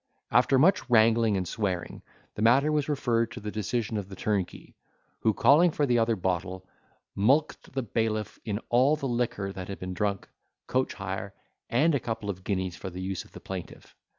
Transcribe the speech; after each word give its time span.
After 0.31 0.57
much 0.57 0.89
wrangling 0.89 1.37
and 1.37 1.47
swearing, 1.47 2.01
the 2.33 2.41
matter 2.41 2.71
was 2.71 2.89
referred 2.89 3.29
to 3.33 3.39
the 3.39 3.51
decision 3.51 3.97
of 3.97 4.09
the 4.09 4.15
turnkey, 4.15 4.73
who 5.19 5.31
calling 5.31 5.69
for 5.69 5.85
the 5.85 5.99
other 5.99 6.15
bottle, 6.15 6.67
mulcted 7.15 7.73
the 7.73 7.83
bailiff 7.83 8.39
in 8.43 8.59
all 8.69 8.95
the 8.95 9.07
liquor 9.07 9.53
that 9.53 9.67
had 9.67 9.77
been 9.77 9.93
drunk, 9.93 10.27
coach 10.65 10.95
hire, 10.95 11.35
and 11.69 11.93
a 11.93 11.99
couple 11.99 12.31
of 12.31 12.43
guineas 12.43 12.75
for 12.75 12.89
the 12.89 12.99
use 12.99 13.23
of 13.25 13.33
the 13.33 13.39
plaintiff. 13.39 13.95